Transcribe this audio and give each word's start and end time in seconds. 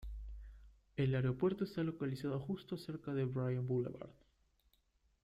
El 0.95 1.13
aeropuerto 1.13 1.63
está 1.63 1.83
localizado 1.83 2.39
justo 2.39 2.75
cerca 2.75 3.13
de 3.13 3.25
Bryan 3.25 3.67
Boulevard. 3.67 4.09